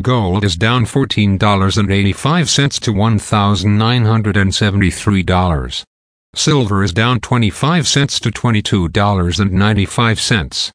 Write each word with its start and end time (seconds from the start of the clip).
Gold 0.00 0.42
is 0.42 0.56
down 0.56 0.86
$14.85 0.86 2.80
to 2.80 2.92
$1,973. 2.92 5.84
Silver 6.34 6.82
is 6.82 6.94
down 6.94 7.20
25 7.20 7.86
cents 7.86 8.18
to 8.18 8.30
$22.95. 8.30 10.72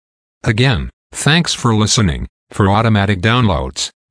Again, 0.45 0.91
thanks 1.13 1.55
for 1.55 1.75
listening. 1.75 2.29
For 2.51 2.71
automatic 2.71 3.21
downloads, 3.21 3.91